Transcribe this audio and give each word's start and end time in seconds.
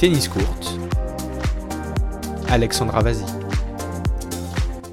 Tennis 0.00 0.28
Courte, 0.28 0.78
Alexandra 2.48 3.02
Vazi. 3.02 3.39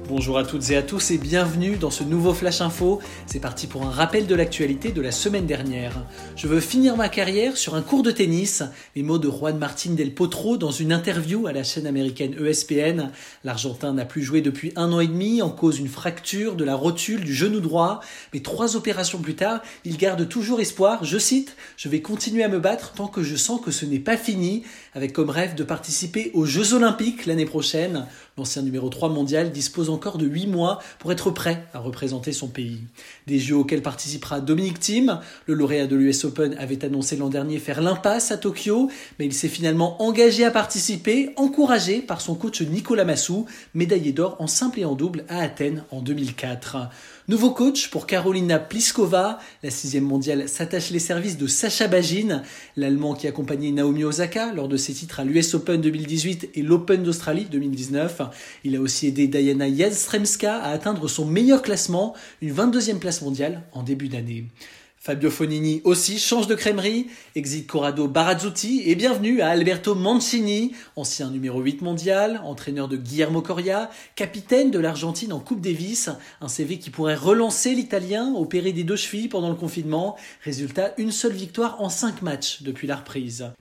Bonjour 0.08 0.38
à 0.38 0.44
toutes 0.44 0.70
et 0.70 0.76
à 0.78 0.82
tous 0.82 1.10
et 1.10 1.18
bienvenue 1.18 1.76
dans 1.76 1.90
ce 1.90 2.02
nouveau 2.02 2.32
Flash 2.32 2.62
Info. 2.62 2.98
C'est 3.26 3.40
parti 3.40 3.66
pour 3.66 3.82
un 3.82 3.90
rappel 3.90 4.26
de 4.26 4.34
l'actualité 4.34 4.90
de 4.90 5.02
la 5.02 5.10
semaine 5.10 5.44
dernière. 5.44 6.02
Je 6.34 6.46
veux 6.46 6.60
finir 6.60 6.96
ma 6.96 7.10
carrière 7.10 7.58
sur 7.58 7.74
un 7.74 7.82
cours 7.82 8.02
de 8.02 8.10
tennis. 8.10 8.62
Les 8.96 9.02
mots 9.02 9.18
de 9.18 9.28
Juan 9.28 9.58
Martín 9.58 9.96
del 9.96 10.14
Potro 10.14 10.56
dans 10.56 10.70
une 10.70 10.94
interview 10.94 11.46
à 11.46 11.52
la 11.52 11.62
chaîne 11.62 11.86
américaine 11.86 12.34
ESPN. 12.42 13.10
L'Argentin 13.44 13.92
n'a 13.92 14.06
plus 14.06 14.22
joué 14.22 14.40
depuis 14.40 14.72
un 14.76 14.90
an 14.94 15.00
et 15.00 15.08
demi 15.08 15.42
en 15.42 15.50
cause 15.50 15.76
d'une 15.76 15.88
fracture 15.88 16.56
de 16.56 16.64
la 16.64 16.74
rotule 16.74 17.22
du 17.22 17.34
genou 17.34 17.60
droit. 17.60 18.00
Mais 18.32 18.40
trois 18.40 18.76
opérations 18.76 19.18
plus 19.18 19.36
tard, 19.36 19.60
il 19.84 19.98
garde 19.98 20.26
toujours 20.26 20.60
espoir. 20.60 21.04
Je 21.04 21.18
cite, 21.18 21.54
je 21.76 21.90
vais 21.90 22.00
continuer 22.00 22.44
à 22.44 22.48
me 22.48 22.60
battre 22.60 22.92
tant 22.92 23.08
que 23.08 23.22
je 23.22 23.36
sens 23.36 23.60
que 23.60 23.70
ce 23.70 23.84
n'est 23.84 23.98
pas 23.98 24.16
fini, 24.16 24.62
avec 24.94 25.12
comme 25.12 25.28
rêve 25.28 25.54
de 25.54 25.64
participer 25.64 26.30
aux 26.32 26.46
Jeux 26.46 26.72
Olympiques 26.72 27.26
l'année 27.26 27.44
prochaine. 27.44 28.06
L'ancien 28.38 28.62
numéro 28.62 28.88
3 28.88 29.08
mondial 29.08 29.50
dispose 29.50 29.90
encore 29.90 30.16
de 30.16 30.24
8 30.24 30.46
mois 30.46 30.78
pour 31.00 31.10
être 31.10 31.32
prêt 31.32 31.64
à 31.74 31.80
représenter 31.80 32.32
son 32.32 32.46
pays. 32.46 32.78
Des 33.26 33.40
Jeux 33.40 33.56
auxquels 33.56 33.82
participera 33.82 34.40
Dominique 34.40 34.78
Thiem. 34.78 35.18
Le 35.46 35.54
lauréat 35.54 35.88
de 35.88 35.96
l'US 35.96 36.24
Open 36.24 36.54
avait 36.56 36.84
annoncé 36.84 37.16
l'an 37.16 37.30
dernier 37.30 37.58
faire 37.58 37.82
l'impasse 37.82 38.30
à 38.30 38.36
Tokyo, 38.36 38.90
mais 39.18 39.26
il 39.26 39.34
s'est 39.34 39.48
finalement 39.48 40.00
engagé 40.00 40.44
à 40.44 40.52
participer, 40.52 41.30
encouragé 41.34 42.00
par 42.00 42.20
son 42.20 42.36
coach 42.36 42.62
Nicolas 42.62 43.04
Massou, 43.04 43.46
médaillé 43.74 44.12
d'or 44.12 44.36
en 44.38 44.46
simple 44.46 44.78
et 44.78 44.84
en 44.84 44.94
double 44.94 45.24
à 45.28 45.40
Athènes 45.40 45.82
en 45.90 46.00
2004. 46.00 46.76
Nouveau 47.28 47.50
coach 47.50 47.90
pour 47.90 48.06
Carolina 48.06 48.58
Pliskova. 48.58 49.38
La 49.62 49.68
sixième 49.68 50.04
mondiale 50.04 50.48
s'attache 50.48 50.88
les 50.88 50.98
services 50.98 51.36
de 51.36 51.46
Sacha 51.46 51.86
Bagin, 51.86 52.42
l'Allemand 52.74 53.12
qui 53.12 53.26
accompagnait 53.26 53.70
Naomi 53.70 54.02
Osaka 54.02 54.54
lors 54.54 54.66
de 54.66 54.78
ses 54.78 54.94
titres 54.94 55.20
à 55.20 55.24
l'US 55.24 55.52
Open 55.52 55.78
2018 55.82 56.52
et 56.54 56.62
l'Open 56.62 57.02
d'Australie 57.02 57.44
2019. 57.50 58.22
Il 58.64 58.76
a 58.76 58.80
aussi 58.80 59.08
aidé 59.08 59.26
Diana 59.26 59.70
Jastremska 59.70 60.56
à 60.56 60.70
atteindre 60.70 61.06
son 61.06 61.26
meilleur 61.26 61.60
classement, 61.60 62.14
une 62.40 62.54
22e 62.54 62.98
place 62.98 63.20
mondiale 63.20 63.60
en 63.72 63.82
début 63.82 64.08
d'année. 64.08 64.46
Fabio 65.00 65.30
Fonini 65.30 65.80
aussi 65.84 66.18
change 66.18 66.48
de 66.48 66.56
crèmerie, 66.56 67.06
exit 67.36 67.66
Corrado 67.68 68.08
Barazzuti 68.08 68.82
et 68.84 68.96
bienvenue 68.96 69.40
à 69.40 69.50
Alberto 69.50 69.94
Mancini, 69.94 70.74
ancien 70.96 71.30
numéro 71.30 71.60
8 71.60 71.82
mondial, 71.82 72.40
entraîneur 72.44 72.88
de 72.88 72.96
Guillermo 72.96 73.40
Coria, 73.40 73.90
capitaine 74.16 74.72
de 74.72 74.78
l'Argentine 74.80 75.32
en 75.32 75.38
Coupe 75.38 75.60
Davis, 75.60 76.10
un 76.40 76.48
CV 76.48 76.78
qui 76.78 76.90
pourrait 76.90 77.14
relancer 77.14 77.76
l'Italien 77.76 78.34
opéré 78.34 78.72
des 78.72 78.82
deux 78.82 78.96
chevilles 78.96 79.28
pendant 79.28 79.50
le 79.50 79.54
confinement. 79.54 80.16
Résultat, 80.42 80.94
une 80.98 81.12
seule 81.12 81.32
victoire 81.32 81.80
en 81.80 81.88
5 81.88 82.22
matchs 82.22 82.62
depuis 82.62 82.88
la 82.88 82.96
reprise. 82.96 83.52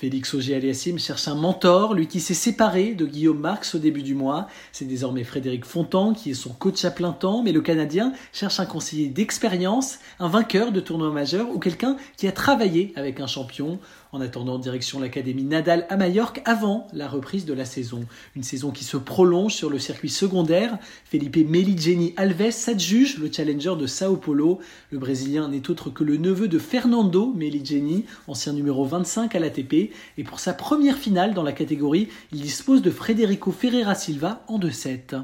Félix 0.00 0.32
Auger-Aliassime 0.32 0.98
cherche 0.98 1.28
un 1.28 1.34
mentor, 1.34 1.92
lui 1.92 2.06
qui 2.06 2.20
s'est 2.20 2.32
séparé 2.32 2.94
de 2.94 3.04
Guillaume 3.04 3.38
Marx 3.38 3.74
au 3.74 3.78
début 3.78 4.02
du 4.02 4.14
mois. 4.14 4.48
C'est 4.72 4.86
désormais 4.86 5.24
Frédéric 5.24 5.66
Fontan 5.66 6.14
qui 6.14 6.30
est 6.30 6.34
son 6.34 6.54
coach 6.54 6.82
à 6.86 6.90
plein 6.90 7.12
temps, 7.12 7.42
mais 7.42 7.52
le 7.52 7.60
Canadien 7.60 8.14
cherche 8.32 8.60
un 8.60 8.64
conseiller 8.64 9.08
d'expérience, 9.08 9.98
un 10.18 10.28
vainqueur 10.28 10.72
de 10.72 10.80
tournoi 10.80 11.10
majeur 11.10 11.50
ou 11.50 11.58
quelqu'un 11.58 11.98
qui 12.16 12.26
a 12.26 12.32
travaillé 12.32 12.94
avec 12.96 13.20
un 13.20 13.26
champion. 13.26 13.78
En 14.12 14.20
attendant, 14.20 14.58
direction 14.58 14.98
l'Académie 14.98 15.44
Nadal 15.44 15.86
à 15.88 15.96
Majorque 15.96 16.42
avant 16.44 16.88
la 16.92 17.06
reprise 17.06 17.44
de 17.44 17.54
la 17.54 17.64
saison. 17.64 18.06
Une 18.34 18.42
saison 18.42 18.72
qui 18.72 18.82
se 18.82 18.96
prolonge 18.96 19.54
sur 19.54 19.70
le 19.70 19.78
circuit 19.78 20.08
secondaire. 20.08 20.78
Felipe 21.04 21.48
Meligeni 21.48 22.12
Alves 22.16 22.50
s'adjuge 22.50 23.18
le 23.18 23.30
challenger 23.32 23.76
de 23.78 23.86
Sao 23.86 24.16
Paulo. 24.16 24.58
Le 24.90 24.98
Brésilien 24.98 25.48
n'est 25.48 25.70
autre 25.70 25.90
que 25.90 26.02
le 26.02 26.16
neveu 26.16 26.48
de 26.48 26.58
Fernando 26.58 27.32
Meligeni, 27.32 28.04
ancien 28.26 28.52
numéro 28.52 28.84
25 28.84 29.36
à 29.36 29.38
l'ATP. 29.38 29.92
Et 30.18 30.24
pour 30.24 30.40
sa 30.40 30.54
première 30.54 30.98
finale 30.98 31.32
dans 31.32 31.44
la 31.44 31.52
catégorie, 31.52 32.08
il 32.32 32.40
dispose 32.40 32.82
de 32.82 32.90
Federico 32.90 33.52
Ferreira 33.52 33.94
Silva 33.94 34.42
en 34.48 34.58
2-7. 34.58 35.22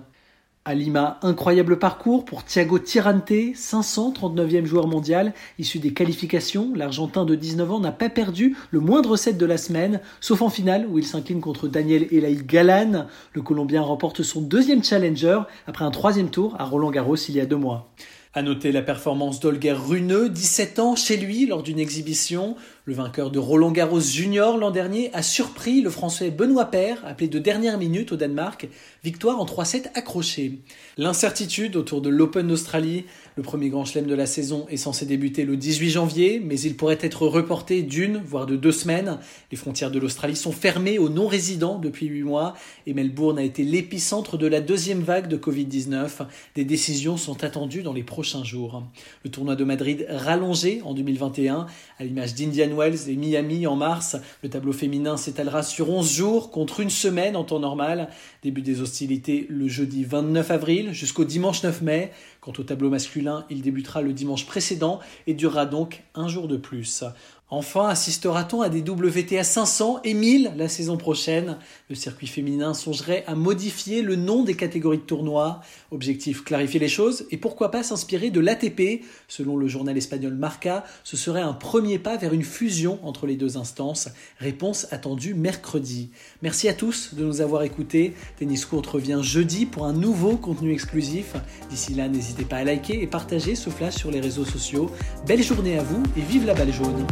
À 0.68 0.74
Lima, 0.74 1.20
incroyable 1.22 1.78
parcours 1.78 2.24
pour 2.24 2.42
Thiago 2.42 2.80
Tirante, 2.80 3.30
539e 3.30 4.64
joueur 4.64 4.88
mondial, 4.88 5.32
issu 5.60 5.78
des 5.78 5.92
qualifications. 5.92 6.72
L'Argentin 6.74 7.24
de 7.24 7.36
19 7.36 7.70
ans 7.70 7.78
n'a 7.78 7.92
pas 7.92 8.08
perdu 8.08 8.56
le 8.72 8.80
moindre 8.80 9.14
set 9.16 9.38
de 9.38 9.46
la 9.46 9.58
semaine, 9.58 10.00
sauf 10.20 10.42
en 10.42 10.50
finale 10.50 10.88
où 10.90 10.98
il 10.98 11.06
s'incline 11.06 11.40
contre 11.40 11.68
Daniel 11.68 12.08
Elaï 12.10 12.42
Galan. 12.44 13.06
Le 13.32 13.42
Colombien 13.42 13.80
remporte 13.80 14.24
son 14.24 14.40
deuxième 14.40 14.82
challenger 14.82 15.38
après 15.68 15.84
un 15.84 15.92
troisième 15.92 16.30
tour 16.30 16.56
à 16.58 16.64
Roland 16.64 16.90
Garros 16.90 17.14
il 17.14 17.36
y 17.36 17.40
a 17.40 17.46
deux 17.46 17.54
mois. 17.54 17.88
À 18.34 18.42
noter 18.42 18.70
la 18.70 18.82
performance 18.82 19.38
d'Olger 19.38 19.72
Runeux, 19.72 20.28
17 20.28 20.80
ans, 20.80 20.96
chez 20.96 21.16
lui 21.16 21.46
lors 21.46 21.62
d'une 21.62 21.78
exhibition. 21.78 22.56
Le 22.88 22.94
vainqueur 22.94 23.32
de 23.32 23.40
Roland 23.40 23.72
Garros 23.72 23.98
Junior 23.98 24.56
l'an 24.56 24.70
dernier 24.70 25.10
a 25.12 25.20
surpris 25.20 25.80
le 25.80 25.90
Français 25.90 26.30
Benoît 26.30 26.66
Paire, 26.66 27.02
appelé 27.04 27.26
de 27.26 27.40
dernière 27.40 27.78
minute 27.78 28.12
au 28.12 28.16
Danemark. 28.16 28.68
Victoire 29.02 29.40
en 29.40 29.44
3-7 29.44 29.86
accrochée. 29.96 30.60
L'incertitude 30.96 31.74
autour 31.74 32.00
de 32.00 32.10
l'Open 32.10 32.46
d'Australie. 32.46 33.04
Le 33.34 33.42
premier 33.42 33.70
grand 33.70 33.84
chelem 33.84 34.06
de 34.06 34.14
la 34.14 34.26
saison 34.26 34.66
est 34.70 34.76
censé 34.76 35.04
débuter 35.04 35.44
le 35.44 35.56
18 35.56 35.90
janvier, 35.90 36.38
mais 36.38 36.60
il 36.60 36.76
pourrait 36.76 36.98
être 37.00 37.26
reporté 37.26 37.82
d'une, 37.82 38.18
voire 38.24 38.46
de 38.46 38.54
deux 38.54 38.70
semaines. 38.70 39.18
Les 39.50 39.56
frontières 39.56 39.90
de 39.90 39.98
l'Australie 39.98 40.36
sont 40.36 40.52
fermées 40.52 41.00
aux 41.00 41.08
non-résidents 41.08 41.80
depuis 41.80 42.06
huit 42.06 42.22
mois 42.22 42.54
et 42.86 42.94
Melbourne 42.94 43.40
a 43.40 43.42
été 43.42 43.64
l'épicentre 43.64 44.38
de 44.38 44.46
la 44.46 44.60
deuxième 44.60 45.00
vague 45.00 45.26
de 45.26 45.36
Covid-19. 45.36 46.24
Des 46.54 46.64
décisions 46.64 47.16
sont 47.16 47.42
attendues 47.42 47.82
dans 47.82 47.92
les 47.92 48.04
prochains 48.04 48.44
jours. 48.44 48.84
Le 49.24 49.30
tournoi 49.32 49.56
de 49.56 49.64
Madrid 49.64 50.06
rallongé 50.08 50.82
en 50.84 50.94
2021, 50.94 51.66
à 51.98 52.04
l'image 52.04 52.36
d'Indian 52.36 52.75
Wells 52.76 53.08
et 53.08 53.16
Miami 53.16 53.66
en 53.66 53.76
mars. 53.76 54.16
Le 54.42 54.48
tableau 54.48 54.72
féminin 54.72 55.16
s'étalera 55.16 55.62
sur 55.62 55.90
11 55.90 56.12
jours 56.12 56.50
contre 56.50 56.80
une 56.80 56.90
semaine 56.90 57.36
en 57.36 57.44
temps 57.44 57.58
normal. 57.58 58.08
Début 58.42 58.62
des 58.62 58.80
hostilités 58.80 59.46
le 59.48 59.68
jeudi 59.68 60.04
29 60.04 60.50
avril 60.50 60.92
jusqu'au 60.92 61.24
dimanche 61.24 61.62
9 61.62 61.82
mai. 61.82 62.12
Quant 62.40 62.52
au 62.58 62.62
tableau 62.62 62.90
masculin, 62.90 63.44
il 63.50 63.62
débutera 63.62 64.02
le 64.02 64.12
dimanche 64.12 64.46
précédent 64.46 65.00
et 65.26 65.34
durera 65.34 65.66
donc 65.66 66.04
un 66.14 66.28
jour 66.28 66.46
de 66.46 66.56
plus. 66.56 67.02
Enfin, 67.48 67.86
assistera-t-on 67.86 68.60
à 68.60 68.68
des 68.68 68.80
WTA 68.80 69.44
500 69.44 70.00
et 70.02 70.14
1000 70.14 70.54
la 70.56 70.68
saison 70.68 70.96
prochaine? 70.96 71.58
Le 71.88 71.94
circuit 71.94 72.26
féminin 72.26 72.74
songerait 72.74 73.22
à 73.28 73.36
modifier 73.36 74.02
le 74.02 74.16
nom 74.16 74.42
des 74.42 74.56
catégories 74.56 74.98
de 74.98 75.02
tournois. 75.02 75.60
Objectif, 75.92 76.42
clarifier 76.42 76.80
les 76.80 76.88
choses 76.88 77.24
et 77.30 77.36
pourquoi 77.36 77.70
pas 77.70 77.84
s'inspirer 77.84 78.30
de 78.30 78.40
l'ATP. 78.40 79.04
Selon 79.28 79.56
le 79.56 79.68
journal 79.68 79.96
espagnol 79.96 80.34
Marca, 80.34 80.82
ce 81.04 81.16
serait 81.16 81.40
un 81.40 81.52
premier 81.52 82.00
pas 82.00 82.16
vers 82.16 82.34
une 82.34 82.42
fusion 82.42 82.98
entre 83.04 83.28
les 83.28 83.36
deux 83.36 83.56
instances. 83.56 84.08
Réponse 84.40 84.88
attendue 84.90 85.34
mercredi. 85.34 86.10
Merci 86.42 86.68
à 86.68 86.74
tous 86.74 87.14
de 87.14 87.24
nous 87.24 87.42
avoir 87.42 87.62
écoutés. 87.62 88.14
Tennis 88.40 88.66
Court 88.66 88.90
revient 88.90 89.20
jeudi 89.22 89.66
pour 89.66 89.86
un 89.86 89.92
nouveau 89.92 90.36
contenu 90.36 90.72
exclusif. 90.72 91.36
D'ici 91.70 91.94
là, 91.94 92.08
n'hésitez 92.08 92.44
pas 92.44 92.56
à 92.56 92.64
liker 92.64 93.00
et 93.00 93.06
partager 93.06 93.54
ce 93.54 93.70
flash 93.70 93.94
sur 93.94 94.10
les 94.10 94.18
réseaux 94.18 94.44
sociaux. 94.44 94.90
Belle 95.28 95.44
journée 95.44 95.78
à 95.78 95.84
vous 95.84 96.02
et 96.16 96.22
vive 96.22 96.44
la 96.44 96.54
balle 96.54 96.72
jaune 96.72 97.06